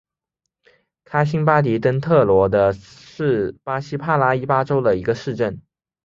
[1.05, 5.61] 卡辛巴迪登特罗是巴西帕拉伊巴州的一个市镇。